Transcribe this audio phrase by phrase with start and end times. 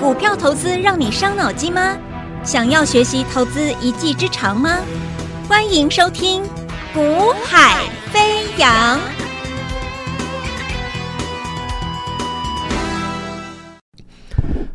[0.00, 1.96] 股票投资让你伤脑筋吗？
[2.42, 4.80] 想要学习投资一技之长吗？
[5.48, 6.42] 欢迎收听
[6.92, 8.98] 《股海飞扬》。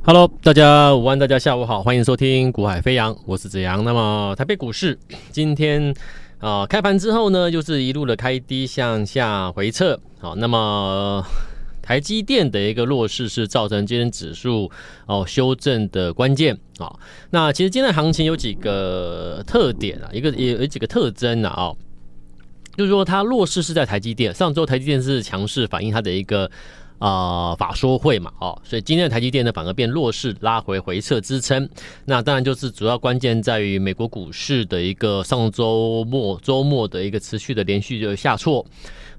[0.03, 3.83] Hello，大家午安，大家下午好，欢迎收听《股海飞扬》，我是子阳。
[3.83, 4.97] 那么台北股市
[5.31, 5.93] 今天
[6.39, 9.99] 啊、呃、开盘之后呢，就是一路的开低向下回撤。
[10.19, 11.23] 好，那么。
[11.89, 14.69] 台积电的一个弱势是造成今天指数
[15.07, 16.93] 哦修正的关键啊。
[17.31, 21.73] 那其实今天的行情有几个特点啊，一个也有几个特征啊。
[22.77, 26.51] 就是说它弱势是在台积电，上周台积电是强势反映它的一个
[26.99, 31.67] 啊、法说会嘛，哦，所以今天的台积电呢反而变弱势，拉回回撤支撑。
[32.05, 38.65] 那当然就是主要关键在于美国股市的一个上周末周末的一个持续的连续的下挫。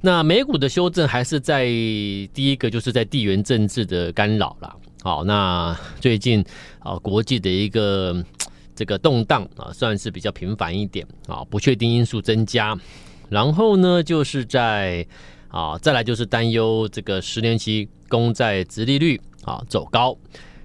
[0.03, 4.77] 那美股的修正还是在第一个，就是在地缘政治的干扰了。
[5.03, 6.45] 好，那最近
[6.81, 8.23] 啊，国际的一个
[8.77, 12.78] 这个动荡啊，算是比较频繁一点啊，不确定因素增加。
[13.28, 15.06] 然后呢，就是在
[15.51, 20.17] 啊，再来就是担忧这个十年期公债殖利率啊走高，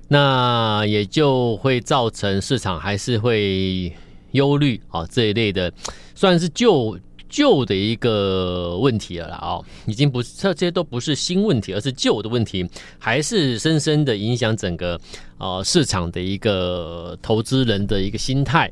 [0.07, 3.93] 那也就会造成市场还是会
[4.31, 5.71] 忧虑啊这一类的，
[6.15, 6.97] 算是旧。
[7.27, 12.65] 旧的一个问题了啦，啊，已经不是这些都不是新问题，而是旧的问题，
[12.97, 14.97] 还是深深的影响整个
[15.37, 18.71] 呃市场的一个投资人的一个心态。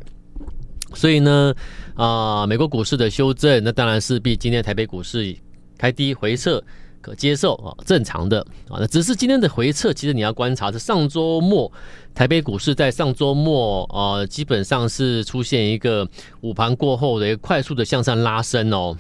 [0.94, 1.54] 所以呢，
[1.96, 5.36] 啊、美国股市的修正，那当然势必今天台北股市
[5.78, 6.64] 开低回撤。
[7.02, 11.70] 可接受啊，正常的啊，那只是今天的回撤，其实你要观察是上周末
[12.16, 16.08] 台北股市在上周末啊，基本上是出现一个
[16.40, 18.98] 午盘过后的一个快速的向上拉升哦，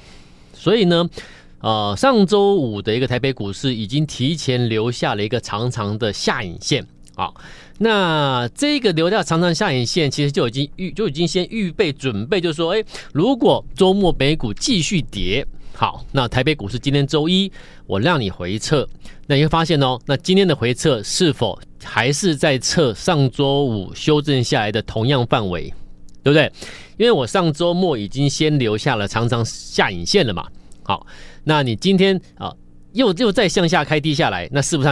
[0.53, 1.09] 所以呢，
[1.61, 6.85] 呃，上周五的一个台北股市已经提前留下了一个长长的下影线
[7.15, 7.31] 啊，
[7.77, 15.47] 那这个留下长长下影线，其实就已经预就已经先预备准备，就是说，哎，如果周末美股继续跌。
[15.75, 17.51] 好，那台北股市今天周一，
[17.87, 18.87] 我让你回测，
[19.27, 25.73] 那你会发现哦，那今天的回测是否还是在测上周五修正下来的同样范围，
[26.21, 26.51] 对不对？
[26.97, 30.47] 因为我上周末已经先留下了长长下影线了嘛。
[30.83, 31.05] 好，
[31.43, 32.53] 那你今天啊。
[32.93, 34.89] 又又再向下开低下来，那是不是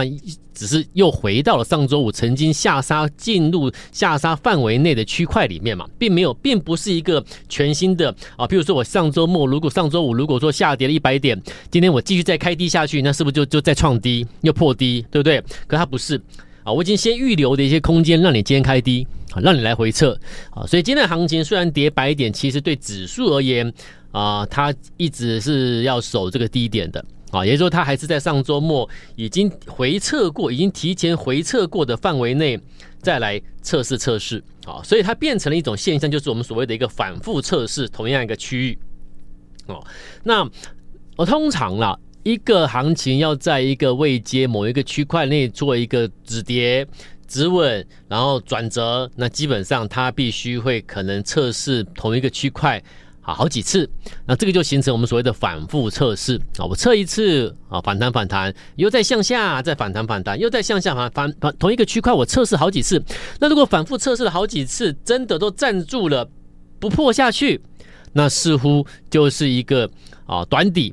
[0.54, 8.46] 只是又回到了上周五曾经下杀进入下杀范围内的区块里面嘛，并没有，并不是一个全新的啊。
[8.46, 11.40] 比如说我上周末如果上周五如果说下跌了一百点，
[11.70, 15.42] 今天我继续再开低下去，那是不是就就再创低又破低，对不对？
[15.66, 16.20] 可它不是
[16.64, 20.18] 啊，我已经先预留的一些空间让你今天开低啊，让你来回撤
[20.50, 20.66] 啊。
[20.66, 23.72] 所以今天的行情虽然跌百点，其实对指数而言
[24.10, 27.02] 啊，它一直是要守这个低点的。
[27.32, 32.60] 啊，也就是说，它还是在上周末已经回测过，已经提前回测过的范围内
[33.00, 34.40] 再来测试测试。
[34.66, 38.78] 啊，所以它变成了一种现象，就是我们所谓的一个反复测试同样一个区域。
[39.66, 39.84] 哦，
[40.22, 40.48] 那
[41.16, 46.86] 我通常啦，一个行情要在一个位阶某一个区块内做一个止跌
[47.26, 52.80] 止稳，然后转折，那基本上它必须会可能测试同一个区块。
[53.24, 53.88] 好好几次，
[54.26, 56.66] 那这个就形成我们所谓的反复测试啊。
[56.68, 63.00] 我测一次啊，反弹反弹，又再向下，再反弹反弹，又再向下反反反，同一个区块我测试好几次。
[63.38, 66.28] 那如果反复测试了好几次，真的都站住了，
[66.80, 67.60] 不破下去，
[68.12, 69.88] 那似乎就是一个
[70.26, 70.92] 啊短底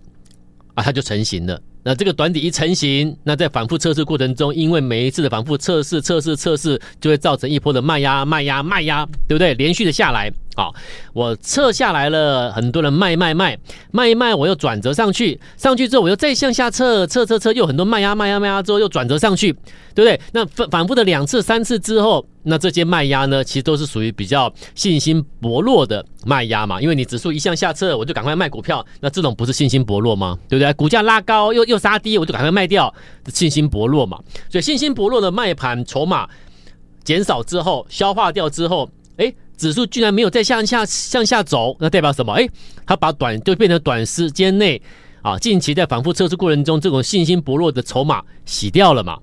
[0.75, 1.59] 啊，它就成型了。
[1.81, 9.53] 那这个短底一成型，那在反复测试过程中，因为每一次的反复测试、测试、测试，就会造成一波的卖压、卖压、卖压，对不对？
[9.53, 10.73] 连续的下来，好，
[11.13, 13.57] 我测下来了，很多人卖卖卖，
[13.91, 19.53] 卖一卖，我又转折上去，上去之后我又再向下测，测测测，又很多卖压、卖压、卖压之后又转折上去，
[19.95, 20.19] 对不对？
[20.33, 22.25] 那反反复的两次、三次之后。
[22.43, 30.37] 那这些卖压呢，其实都是属于比较信心薄弱的卖压嘛，因为你指数一向下撤，我就赶快卖股票，那这种不是信心薄弱吗？
[30.47, 30.73] 对不对？
[30.73, 32.91] 股价拉高又又杀低，我就赶快卖掉，
[33.27, 34.17] 信心薄弱嘛。
[34.49, 36.27] 所以信心薄弱的卖盘筹码
[37.03, 38.89] 减少之后，消化掉之后，
[39.59, 42.31] 指数居然没有再向下向下走，那代表什么？
[42.31, 42.47] 哎，
[42.85, 44.81] 它把短就变成短时间内
[45.21, 49.19] 啊，近期在反复测试过程中，这种信心薄弱的筹码洗掉了嘛。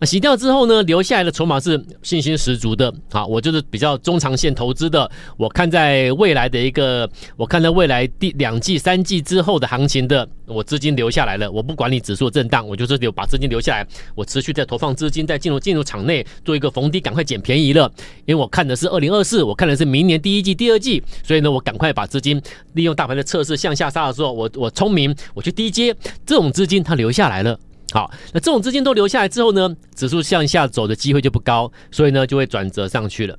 [0.00, 2.92] 那洗掉之后呢，留下来的筹码是信心十足的。
[3.10, 5.10] 好，我就是比较中长线投资的。
[5.36, 11.50] 我看在未来的一个，我看在未来第两季、三季之后的行情的，我资金留下来了。
[11.50, 13.86] 我不管你指数震荡，我就是留把资金留下来。
[14.14, 17.90] 我持续在投放资金，在进入进入场内做一个逢低赶快捡便宜了。
[18.24, 22.40] 因为我看的是二零二四，我看的是明年第一季、第二季，所以呢，我赶快把资金
[22.74, 25.92] 利用大盘的测试向下杀的时候，我我聪明，我去低接
[26.24, 27.58] 这种资金，它留下来了。
[27.92, 33.38] 好，那这种资金都留下来之后呢，指数向下走的机会就不高，所以呢就会转折上去了。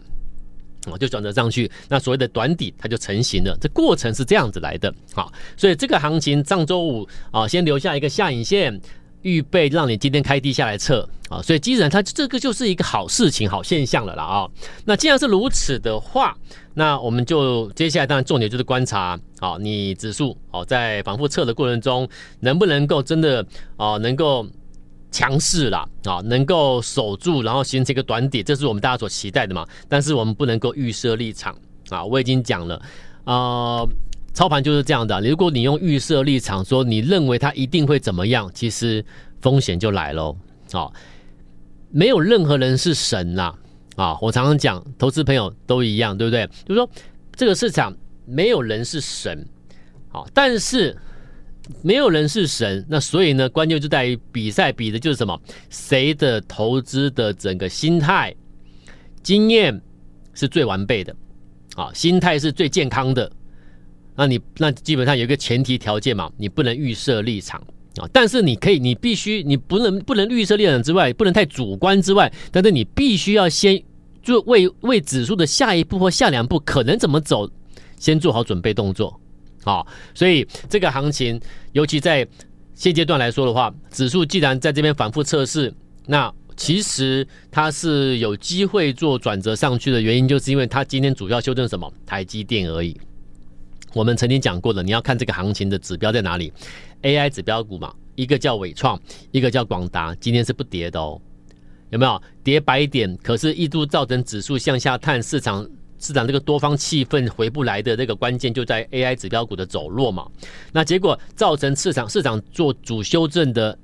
[0.88, 3.56] 哦，就转折上去，那所谓的短底它就成型了。
[3.60, 4.92] 这过程是这样子来的。
[5.14, 8.80] 好，所以这个行情上周五啊，先留下一个下影线，
[9.22, 11.42] 预备让你今天开低下来测啊。
[11.42, 14.48] 所以基本上它这个就是一个好事情、好现象了啦啊。
[14.86, 16.36] 那既然是如此的话，
[16.80, 22.08] 那我们就接下来当然重点就是观察啊，你指数哦在反复测的过程中，
[22.40, 23.46] 能不能够真的
[23.76, 24.48] 啊能够。
[25.12, 29.66] 强势啦，啊，能够守住，然后形成一个短底，这是我们大家所期待的嘛。
[29.88, 31.58] 但是我们不能够预设立场
[31.90, 32.80] 啊，我已经讲了，
[33.24, 33.90] 呃，
[34.36, 35.20] 操盘就是这样的。
[35.22, 39.04] 如果你用预设立场说你认为它一定会怎么样，其实
[39.42, 40.38] 风险就来喽。
[40.74, 40.88] 啊，
[41.90, 43.56] 没有任何人是神呐，
[44.02, 46.48] 啊我常常讲，投资朋友都一样，对不对？
[46.66, 46.90] 就是说
[47.36, 49.46] 这个市场没有人是神，
[50.10, 50.96] 好，但是。
[51.84, 55.40] 没有人是神，那所以呢，关键就在于比赛比的就是什么？
[55.70, 58.34] 谁的投资的整个心态、
[59.22, 59.80] 经验
[60.34, 61.16] 是最完备的，
[61.76, 63.32] 啊，心态是最健康的。
[64.16, 67.62] 那你那基本上有一个前提条件嘛，你不能预设立场
[67.98, 73.80] 啊，但是你可以，你必须，你不能不能预设立场之外，不能太主观之外，但是你必须要先
[74.22, 77.50] 就为为指数的下一步或下两步可能怎么走，
[77.98, 79.20] 先做好准备动作。
[79.64, 81.40] 好，所以这个行情，
[81.74, 82.28] 尤其在
[82.74, 85.74] 现阶段来说的话，指数既然在这边反复测试，
[86.06, 91.92] 那其实它是有机会做转折上去的原因，就是因为它今天主要修正什么？
[92.06, 93.00] 台积电而已。
[93.94, 96.54] 我们曾经讲过的，你要看这个行情的指标在哪里
[97.02, 99.02] ？AI 指标股嘛，一个叫纬创，
[99.32, 101.20] 一个叫广达，今天是不跌的哦，
[101.90, 102.22] 有没有？
[102.44, 105.68] 跌百点，可是一度造成指数向下探，市场。
[106.02, 110.26] 市场这个多方气氛回不来的这个关键就在 AI 指标股的走弱嘛，
[110.72, 113.78] 那结果造成市场市场做主修正的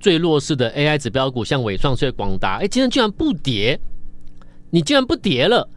[0.00, 3.80] 最弱势的 AI 指标股，像伟创、穗广达，哎，今天居然不跌，
[4.70, 5.70] 你居然不跌了，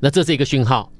[0.00, 0.90] 那这是一个讯号。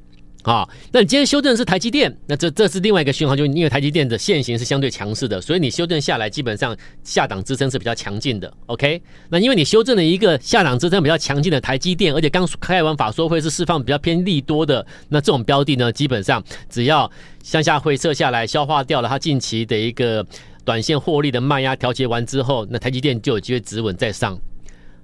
[0.44, 8.52] 啊，那你今天修正的是台积电，那这这是另外一个讯号，就因为台积电的线型是相对强势的，所以你修正下来，基本上下档支撑是比较强劲的。
[8.66, 9.00] OK，
[9.30, 17.10] 那因为你修正了一个下档支撑比较强劲的台积电，而且刚开完法说会是释放比较偏利多的，那这种标的呢，基本上只要
[17.42, 20.26] 向下回撤下来，消化掉了它近期的一个
[20.62, 24.38] 短线获利的卖压调节完之后，那台积电就有机会止稳再上。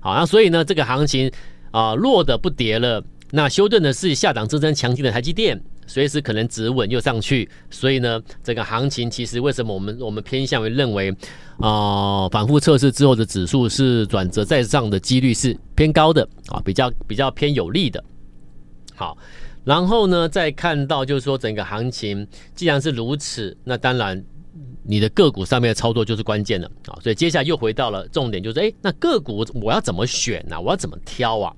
[0.00, 1.32] 好，那所以呢，这个行情
[1.70, 3.02] 啊，弱的不跌了。
[3.32, 11.14] 那修顿呢是下档支撑强劲的台积电，随时可能止稳又上去，所以呢，这个行情其实为什么我们我们偏向于认为，
[11.58, 18.02] 啊、反复测试之后的指数是转折再上的几率是偏高的啊，比较比较偏有利的。
[18.94, 19.16] 好，
[19.64, 24.22] 然后呢，再看到就是说整个行情既然是如此，那当然
[24.82, 31.54] 你的个股上面的操作就是关键了啊，所以接下来又回到了重点，就是哎，那个股我要怎么选呢、我要怎么挑啊？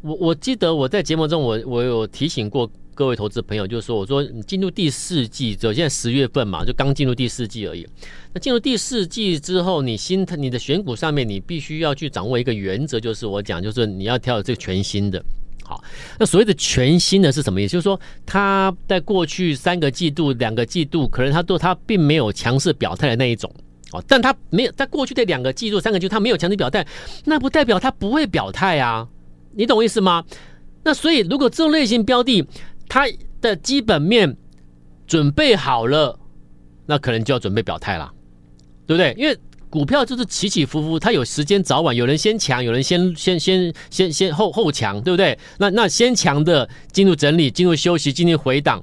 [0.00, 7.86] 我我记得我在节目中我，我有提醒过各位投资朋友，就是说，我说你进入第四季，就现在十月份嘛，就刚进入第四季而已。
[8.32, 15.22] 那进入第四季之后，你心态、你的选股上面，你必须要去掌握一个原则，就是我讲，就是你要挑这个全新的。
[15.64, 15.82] 好，
[16.18, 17.72] 那所谓的全新的是什么意思？
[17.72, 23.52] 就是说，它在过去三个季度、两个季度，可能它都它并没有强势表态的那一种。
[23.92, 26.86] 哦，但它没有在过去的两个季度、三个季度，它没有强势表态，
[27.24, 29.08] 那不代表它不会表态啊。
[29.58, 30.24] 你懂意思吗？
[30.84, 32.46] 那所以，如果这种类型标的，
[32.88, 33.08] 它
[33.40, 34.36] 的基本面
[35.04, 36.16] 准备好了，
[36.86, 38.08] 那可能就要准备表态了，
[38.86, 39.12] 对不对？
[39.18, 39.36] 因为
[39.68, 45.36] 股票就是起起伏伏，它有时间早晚，有人先强，有人先先先先先后后强，对不对？
[45.58, 48.80] 那那先强的进入整理，进入休息，进入回档。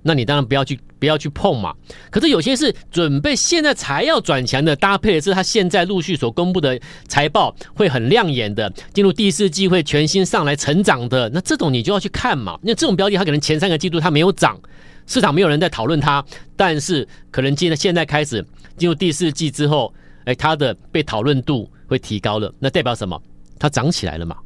[0.00, 1.74] 那你当然不要去不要去碰嘛。
[2.10, 12.58] 可是有些是准备现在才要转强的，搭配的是他现在陆续所公布的财报会很亮眼的，进入第四季会全新上来成长的，那这种你就要去看嘛。
[12.62, 14.58] 那这种标的它可能前三个季度它没有涨，
[15.06, 16.24] 市场没有人在讨论它，
[16.56, 18.42] 但是可能现在现在开始
[18.78, 19.92] 进入第四季之后，
[20.24, 23.20] 哎，它的被讨论度会提高了，那代表什么？
[23.58, 24.36] 它涨起来了嘛，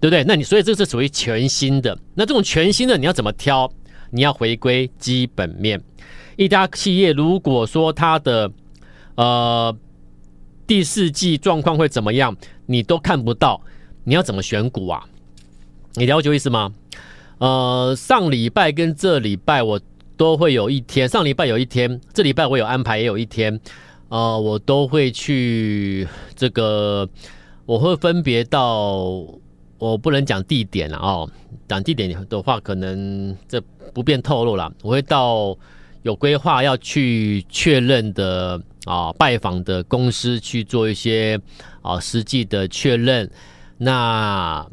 [0.00, 0.22] 对不对？
[0.24, 3.68] 那你所以这是属于全新的，那这种全新的你要怎么挑？
[4.14, 5.82] 你要回归基本面，
[6.36, 8.52] 一家企业如果说它的
[9.14, 9.74] 呃
[10.66, 13.58] 第四季状况会怎么样，你都看不到，
[14.04, 15.02] 你要怎么选股啊？
[15.94, 16.74] 你了解我意思吗？
[17.38, 19.80] 呃，上礼拜跟这礼拜我
[20.18, 23.58] 都会有一天，上礼拜有一天，这礼拜我有安排也有一天，
[24.10, 27.08] 呃，我都会去这个，
[27.64, 29.24] 我会分别到。
[29.82, 31.28] 我不能讲地点了哦，
[31.66, 33.60] 讲地点的话，可能这
[33.92, 34.72] 不便透露了。
[34.80, 35.58] 我会到
[36.02, 41.36] 有规划要去确认的啊，拜访的公司去做一些
[41.82, 43.28] 啊实际的确认。
[43.76, 44.64] 那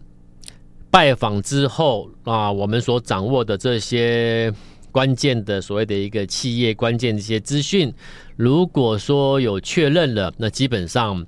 [0.91, 4.53] 拜访之后啊，我们所掌握的这些
[4.91, 7.91] 关键的所谓的一个企业关键的一些资讯，
[8.35, 11.25] 如果说有确认了，那基本上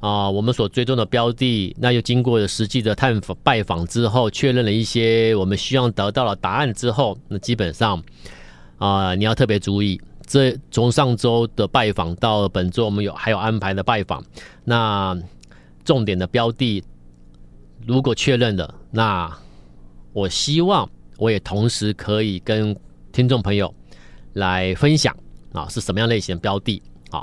[0.00, 8.02] 啊，我们所追踪的标的，那又经过了实际的探访拜访之后，确认了一些我们希望得到了答案之后，那基本上。
[8.78, 14.24] 啊，你要特别注意，这从上周的拜访到本周，我们有还有安排的拜访。
[14.64, 15.14] 那
[15.84, 16.82] 重点的标的，
[17.86, 19.30] 如果确认了，那
[20.14, 20.88] 我希望
[21.18, 22.74] 我也同时可以跟
[23.12, 23.74] 听众朋友
[24.32, 25.14] 来分享
[25.52, 27.22] 啊，是什么样类型的标的啊？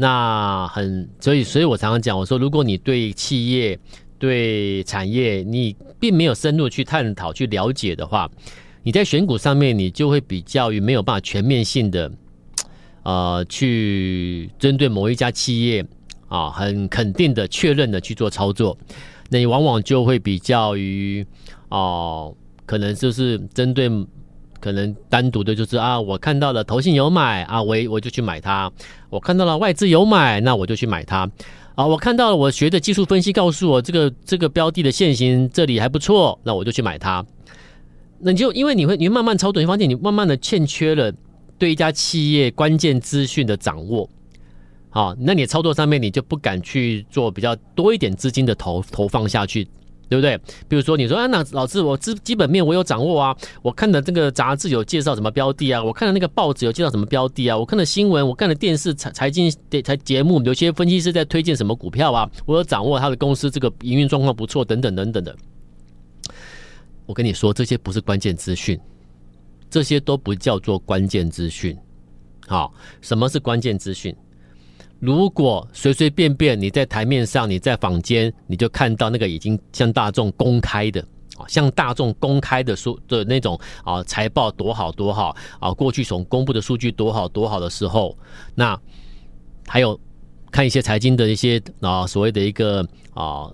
[0.00, 3.78] 那很，所以，所以我常常讲，我说，如果你对企业、
[4.18, 8.26] 对产业，你并没有深入去探讨、去了解的话，
[8.82, 12.10] 你在选股上面，你就会比较于没有办法全面性的，
[13.02, 15.84] 呃，去针对某一家企业
[16.28, 18.78] 啊，很肯定的、确认的去做操作。
[19.28, 21.26] 那你往往就会比较于
[21.68, 23.86] 哦、可能就是针对
[24.60, 28.70] 可能单独的，就是啊，我看到了投信有买啊，我我就去买它；
[29.08, 31.28] 我看到了外资有买，那我就去买它。
[31.74, 37.24] 啊，我看到了，我学的技术分析告诉我，这个这个标的的线型这里还不错，那我就去买它。
[38.18, 41.10] 那你就因为你会，你会慢慢操作，你发现你慢慢的欠缺了
[41.58, 44.06] 对一家企业关键资讯的掌握，
[44.90, 49.66] 好，那你操作上面你就不敢去做比较多一点资金的投投放下去，
[50.10, 50.36] 对不对？
[50.68, 65.36] 比如说你说啊，那老师我基基本面我有掌握啊，我看的这个杂志有介绍什么标的啊，我看的那个报纸有介绍什么标的啊，我看的新闻，我看的电视财财经电财节目，有些分析师在推荐什么股票啊，我有掌握他的公司这个营运状况不错，等等等等的。
[67.06, 68.78] 我跟你说，这些不是关键资讯，
[69.70, 71.76] 这些都不叫做关键资讯。
[72.48, 74.12] 好，什么是关键资讯？
[75.00, 81.00] 如果随随便便你在台面上，你在坊间，你就看到那个已经向大众公开的
[81.36, 88.16] 啊，向大众公开的数的那种啊财报多好多好啊，过去所公布的数据多好多好的时候，
[88.54, 88.78] 那
[89.66, 89.98] 还有
[90.52, 93.50] 看一些财经的一些啊所谓的一个啊。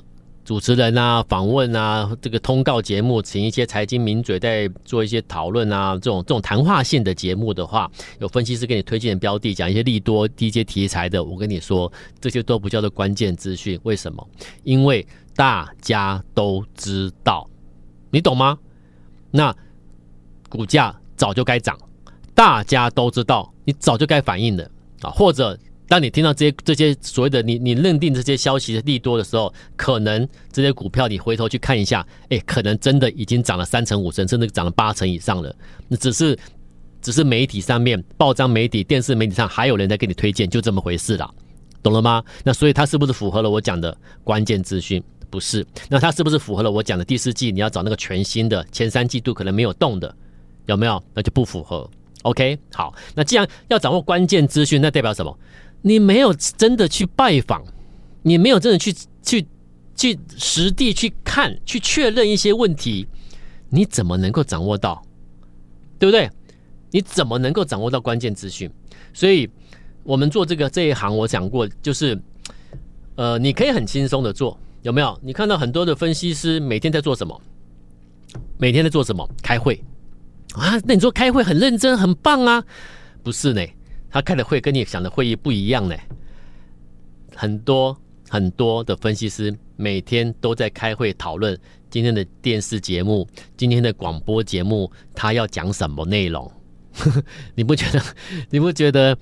[0.46, 13.76] 主持人啊，访问啊，这个通告节目，请一些财经名嘴在做一些讨论啊，这种这种谈话性的节目的话，有分析师给你推荐的标的，讲一些利多、低阶题材的，我跟你说，这些都不叫做关键资讯。
[13.82, 14.24] 为什么？
[14.62, 17.44] 因为大家都知道，
[18.10, 18.56] 你懂吗？
[19.32, 19.52] 那
[20.48, 21.76] 股价早就该涨，
[22.36, 25.58] 大家都知道，你早就该反应的啊，或者。
[25.88, 35.54] 当你听到这些这些所谓的你你认定这些消息的利多的时候，可能这些股票你回头去看一下，哎，可能真的已经涨了三成五成，甚至涨了八成以上了。
[35.86, 36.36] 那只是
[37.00, 41.30] 只是媒体上面、报章媒体、电视媒体上还有人在给你推荐，就这么回事了，
[41.82, 42.22] 懂了吗？
[42.42, 45.00] 那所以它是不是符合了我讲的关键资讯？
[45.30, 45.64] 不是。
[45.88, 50.12] 那它是不是符合了我讲的第四季你要找那个全新的前三季度可能没有动的，
[50.66, 51.00] 有没有？
[51.14, 51.88] 那就不符合。
[52.22, 52.92] OK，好。
[53.14, 55.38] 那既然要掌握关键资讯，那代表什么？
[55.82, 57.64] 你没有真的去拜访，
[58.22, 59.46] 你没有真的去去
[59.94, 63.06] 去实地去看，去确认一些问题，
[63.70, 65.02] 你怎么能够掌握到？
[65.98, 66.30] 对不对？
[66.90, 68.70] 你怎么能够掌握到关键资讯？
[69.12, 69.48] 所以，
[70.02, 72.18] 我们做这个这一行，我讲过，就是，
[73.16, 75.18] 呃，你可以很轻松的做，有没有？
[75.22, 77.40] 你看到很多的分析师每天在做什么？
[78.58, 79.28] 每天在做什么？
[79.42, 79.82] 开会
[80.54, 80.78] 啊？
[80.84, 82.62] 那你说开会很认真，很棒啊？
[83.22, 83.62] 不是呢。
[84.16, 85.94] 他开的会跟你想的会议不一样呢，
[87.34, 87.94] 很多
[88.30, 91.54] 很多的分析师每天都在开会讨论
[91.90, 96.50] 今天的电视节目、今天的广播节目，他要讲什么内容？
[97.54, 98.02] 你不觉得？
[98.48, 99.14] 你不觉得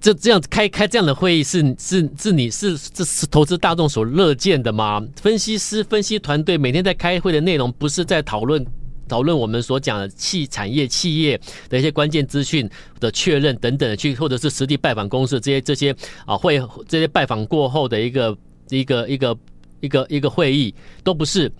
[0.00, 5.00] 这这样开开这样的会议是是是你是这是投资大众所乐见的吗？
[5.14, 8.66] 分析师、分析团队每天在开会的内容，不是在讨论。
[9.10, 11.38] 讨论我们所讲的企产业企业
[11.68, 18.38] 的一些关键资讯的确认等等，去或者是实地拜访公司这些这些啊会这些拜访过后的一个
[18.70, 19.36] 一个一个
[19.80, 21.50] 一个一个会议都不是，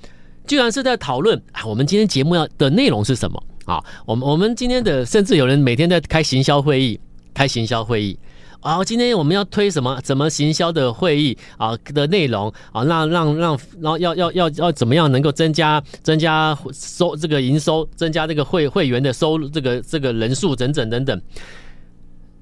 [0.46, 3.82] 居然是在讨论啊我们今天节目要的内容是什么啊？
[4.06, 6.98] 我们我们今天的甚至有人每天在开行销会议，
[7.34, 8.16] 开行销会议。
[8.60, 10.00] 啊，今天我们要推什么？
[10.02, 12.84] 怎么行销的会议啊的内容啊？
[12.84, 21.22] 让让让，然后要要要要怎么样能够增加增加收这个营收，增加这个会会员的收入，这个这个人数等等等等。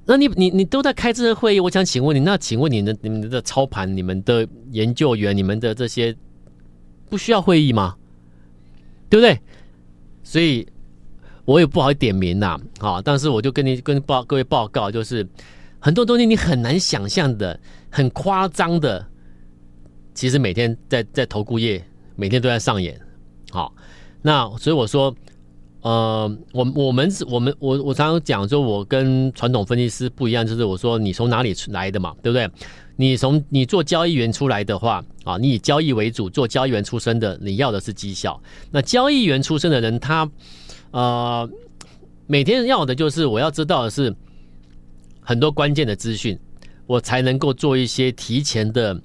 [0.05, 6.17] 那你你你都在开这个会议，我想请问你，那请问你的你们的操盘、你们的研究员、你们的这些
[7.09, 7.95] 不需要会议吗？
[9.09, 9.39] 对不对？
[10.23, 10.67] 所以。
[11.45, 15.27] 我也不好点名呐，啊，但是我就跟你跟报各位报告，就是
[15.79, 17.59] 很多东西你很难想象的，
[17.91, 19.07] 很夸张的，
[20.15, 21.85] 其实每天在在投顾业
[22.17, 23.01] 每天都在上演，
[23.51, 23.73] 好，
[24.23, 25.15] 那所以我说，
[25.83, 32.51] 呃，我我们我们我我常常讲，说我跟传统分析师不一样，就是我说你从哪里来的嘛，对不对？
[32.97, 38.41] 你从你做交易员出来的话啊，你以交易为主，做交易员出身的，你要的是绩效。
[38.71, 40.29] 那交易员出身的人，他。
[40.91, 41.47] 呃，
[42.27, 44.11] 每天要的就是我要知道的是
[45.29, 46.39] 很多关键的资讯，
[46.87, 48.99] 我才能够做一些提前的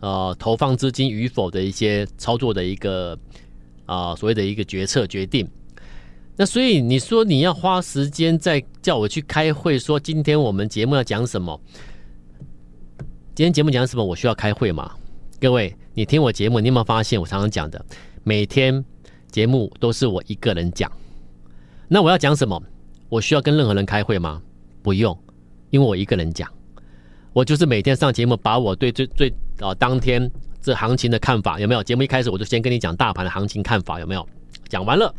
[0.00, 3.16] 呃投放资金与否的一些操作的一个
[3.86, 5.48] 啊、所谓的一个决策决定。
[6.34, 11.60] 那所以你说你要花时间再叫我去开会，说今天我们节目要讲什么？
[13.32, 14.04] 今天节目讲什么？
[14.04, 14.92] 我需要开会吗？
[15.40, 17.86] 各位，你听我节目，你有没有发现我常常讲的，
[18.24, 18.84] 每天
[19.30, 20.90] 节目都是我一个人讲。
[21.86, 22.60] 那我要讲什么？
[23.08, 24.42] 我需要跟任何人开会吗？
[24.82, 25.16] 不用，
[25.72, 26.48] 因为我一个人讲。
[27.32, 31.82] 我就是每天上节目，把我对最最啊、呃、当天这行情的看法有没有？
[31.82, 34.24] 节目一开始我就先跟你讲大盘的行情看法有没有？
[34.68, 35.12] 讲完了，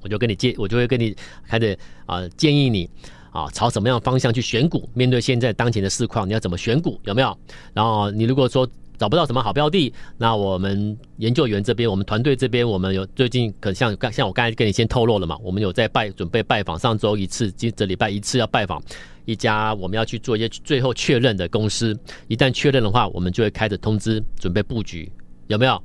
[0.00, 1.14] 我就跟你建，我就会跟你
[1.46, 2.88] 开始啊、建议你
[3.32, 4.88] 啊朝什么样的方向去选股。
[4.94, 6.98] 面对现在当前的市况，你要怎么选股？
[7.04, 7.36] 有没有？
[7.74, 8.66] 然后你如果说。
[8.96, 18.80] 找不到什么好标的，那我们研究员这边，我们团队这边，我们有最近可像像我刚才跟你先透露了嘛，我们有在拜准备拜访，上周一次，今这礼拜一次要拜访
[19.24, 25.10] 一家我们要去做一些最后确认的公司，一旦确认的话，我们就会开始通知准备布局，
[25.48, 25.82] 有没有？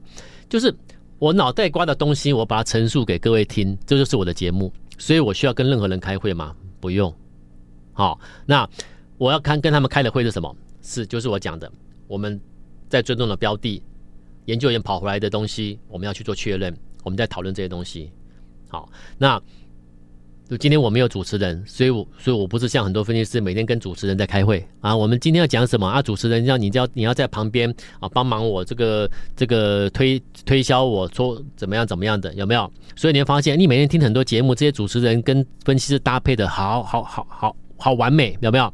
[0.50, 0.74] 就是
[1.18, 6.56] 我脑袋瓜的东西，我把它陈述给各位听，这就是我的节目，所以我需要跟任何人开会吗？
[6.80, 7.14] 不用。
[7.94, 8.70] 好，那
[9.18, 10.56] 我要看跟他们开的会是什么？
[10.82, 11.72] 是就是我讲的，
[12.08, 12.40] 我们。
[12.90, 13.80] 在追踪的标的，
[14.46, 16.76] 研究员跑回来的东西，我们要去做确认。
[17.04, 18.12] 我们在讨论这些东西。
[18.68, 19.40] 好，那
[20.50, 24.98] 就今天我没有主持人，所以我所以我不是像很多分析师每天跟主持人在开会啊。
[24.98, 26.02] 我们今天要讲什么啊？
[26.02, 32.72] 主持人要你要你要在旁边啊，帮忙我这个这个推推销，我说怎么样怎么样的有没有？
[32.96, 38.74] 所以你会发现，你每天听很多节目，这些主持人跟分析师搭配的好好好好好完美，有没有？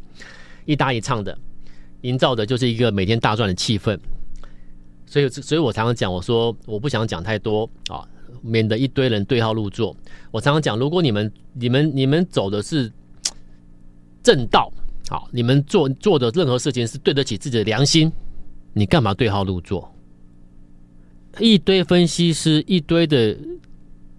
[0.63, 1.37] 一搭一唱的。
[2.01, 3.99] 营造的就是一个每天大赚的气氛，
[5.07, 8.07] 所以，所以我常常讲，我说我不想讲太多啊，
[8.41, 9.95] 免得一堆人对号入座。
[10.31, 12.91] 我常常讲，如果你们、你们、你们走的是
[14.23, 14.71] 正道，
[15.09, 18.11] 好，你们做做的任何事情是对得起自己的良心，
[18.73, 19.93] 你干嘛对号入座？
[21.39, 23.37] 一堆分析师，一堆的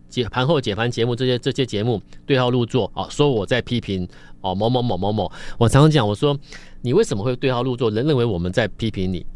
[0.08, 4.08] 解盘后解盘节目，这些这些节目对号入座啊，说我在批评
[4.40, 5.30] 哦某某某某某。
[5.58, 6.38] 我常常讲，我说。
[6.82, 7.90] 你为什么会对号入座？
[7.90, 9.26] 人认为我们在批评你，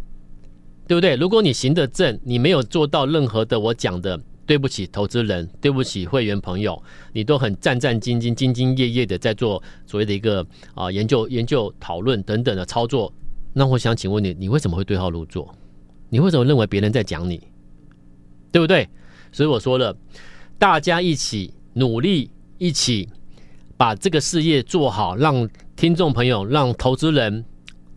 [0.87, 1.17] 对不对？
[1.17, 6.83] 如果你行得正，你没有做到任何的我讲的，对不起投资人，对不起会员朋友，
[7.13, 13.13] 你都很战战兢兢、兢兢业业的在做所谓的一个啊、研究、研究讨论等等的操作，
[13.53, 15.55] 那我想请问你，你为什么会对号入座？
[16.09, 17.41] 你为什么认为别人在讲你？
[18.51, 18.89] 对不对？
[19.31, 19.97] 所以我说了，
[20.59, 23.09] 大家一起努力，一起
[23.77, 25.49] 把这个事业做好，让。
[25.77, 27.43] 听众朋友，让投资人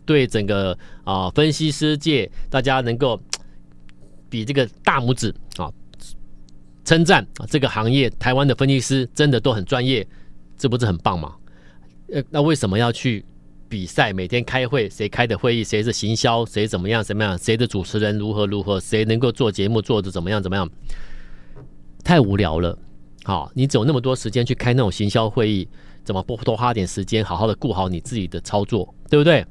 [0.06, 3.20] 对整个啊、分析师界，大家能够
[4.30, 5.70] 比这个大拇指啊，
[6.84, 10.06] 称赞啊这个行业台湾的分析师真的都很专业，
[10.56, 11.34] 这不是很棒吗？
[12.12, 13.24] 呃，那为什么要去
[13.68, 14.12] 比赛？
[14.12, 20.68] 每天开会，谁开的会议，谁是行销，谁怎么样怎么样，谁的主持人如何如何，谁能够做节目做的怎么样怎么样？
[22.04, 22.78] 太无聊了。
[23.24, 25.68] 好，你只有那么多时间去开那种行销会议。
[26.04, 29.42] 怎么不多花点时间，好好的顾好你自己的操作，对不对？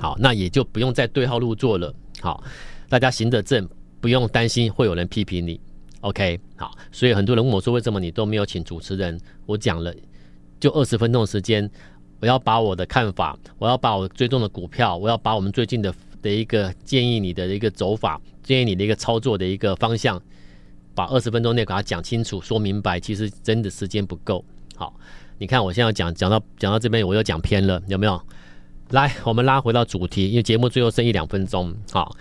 [0.00, 1.94] 好，那也就不用再对号入座了。
[2.20, 2.42] 好，
[2.88, 3.68] 大家行得正，
[4.00, 5.60] 不用担心会有人批评你。
[6.00, 9.18] OK，好，所以很多人问我说，为什么你都没有请主持人？
[9.46, 9.94] 我讲了，
[10.58, 11.70] 就二十分钟的时间，
[12.20, 20.20] 我要把我的看法，我要把我追踪的股票，我要把我们最近的的一个建议你的一个走法，建议你的一个操作的一个方向，
[20.94, 22.98] 把二十分钟内把它讲清楚、说明白。
[22.98, 24.44] 其实真的时间不够。
[24.76, 24.94] 好。
[25.42, 28.20] 你看，我现在讲讲到讲到这边，我又讲偏了，有没有？
[28.90, 31.74] 来，我们拉回到主题，因为节目最后剩一两分钟。
[31.90, 32.14] 好，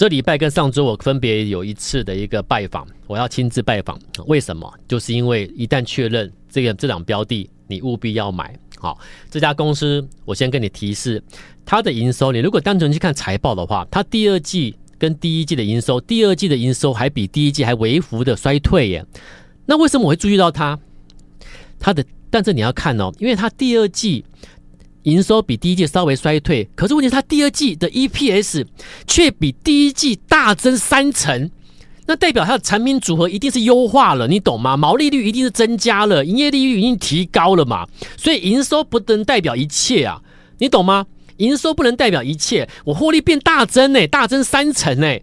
[0.00, 4.00] 这礼拜跟上周我分别有一次的一个拜访，我要亲自拜访。
[4.28, 4.66] 为什么？
[4.88, 8.58] 就是因为一旦确认这个这档标的，你务必要买。
[8.78, 8.98] 好，
[9.30, 11.22] 这家公司我先跟你提示，
[11.66, 19.04] 它的营收，你如果单纯去看财报的话，它第二季跟第一季的营收，第二季的营收还比第一季还微幅的衰退耶。
[19.66, 20.78] 那为什么我会注意到它？
[21.78, 24.24] 它的但是你要看哦，因为它第二季
[25.04, 28.66] 营收比第一季稍微衰退，可是问题是它第二季的 EPS
[29.06, 31.50] 却比第一季大增三成。
[32.06, 34.76] 那代表它的产品组合一定是优化了，你懂吗？
[34.76, 37.86] 毛利率一定是增加了，营业利率已经提高了嘛。
[38.16, 40.20] 所以营收不能代表一切啊，
[40.58, 41.06] 你懂吗？
[41.36, 45.18] 营收不能代表一切，我获利变大增呢，大增三成呢。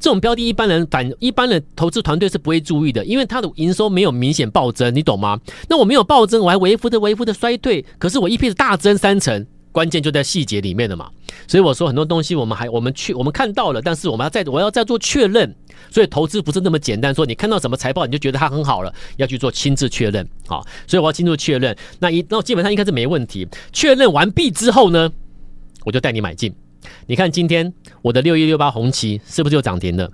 [0.00, 5.38] 这种标的，一般人反一般的投资团队是不会注意的，因为它的营收没有明显暴增，你懂吗？
[5.68, 11.10] 那我没有暴增，我还微幅的微幅的衰退，可是我 EPS 大增三成，关键就在细节里面了嘛。
[11.46, 15.54] 所以我说很多东西我们还我们去我们看到了，但是我们要再我要再做确认。
[15.90, 20.28] 所以投资不是那么简单，说你看到什么财报你就觉得它很好了，要去做亲自确认。
[20.46, 23.48] 好，所以我要亲自确认，那一那基本上应该是没问题。
[23.72, 25.10] 确认完毕之后呢，
[25.84, 26.54] 我就带你买进。
[27.06, 30.10] 你看今天我的六一六八红旗是不是就涨停了？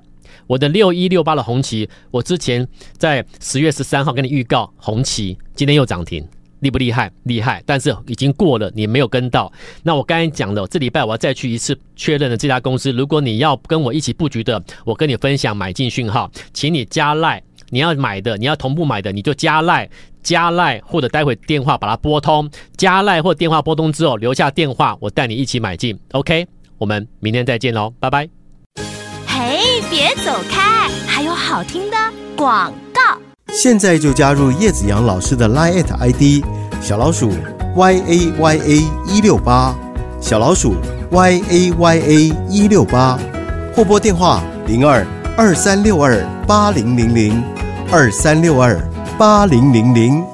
[0.46, 2.66] 我的六一六八的红旗，我之前
[2.98, 6.26] 在十月十三号跟你预告红旗，今天又涨停，
[6.60, 7.10] 厉不厉害？
[7.22, 7.62] 厉害！
[7.64, 9.50] 但是已经过了，你没有跟到。
[9.82, 12.92] 那我刚才讲了，这礼拜我要再去一次确认的这家公司。
[12.92, 17.42] 如果你要跟我一起布局的，我跟你分享买进讯号，请你加赖。
[17.70, 19.88] 你要买的，你要同步买的，你就加赖。
[20.22, 25.98] 加赖或者待会电话把它拨通，加赖或电话拨通之后留下电话，我带你一起买进。
[26.12, 26.46] OK，
[26.84, 28.28] 我们明天再见喽，拜拜。
[29.26, 31.96] 嘿，别走开，还有好听的
[32.36, 33.00] 广告。
[33.48, 36.44] 现在就加入叶子阳老师的 Line ID
[36.82, 37.32] 小老鼠
[37.74, 39.74] Y A Y A 一六八，
[40.20, 40.74] 小老鼠
[41.10, 43.18] Y A Y A 一六八，
[43.74, 45.06] 或拨电话零二
[45.38, 47.42] 二三六二八零零零
[47.90, 48.78] 二三六二。
[49.16, 50.33] 八零零零。